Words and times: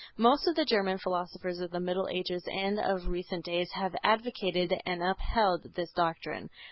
Most 0.17 0.47
of 0.47 0.55
the 0.55 0.65
German 0.65 0.97
philosophers 0.97 1.59
of 1.59 1.69
the 1.69 1.79
middle 1.79 2.07
ages 2.09 2.47
and 2.51 2.79
of 2.79 3.07
recent 3.09 3.45
days 3.45 3.73
have 3.73 3.95
advocated 4.03 4.73
and 4.83 5.03
upheld 5.03 5.75
this 5.75 5.91
doctrine. 5.91 6.49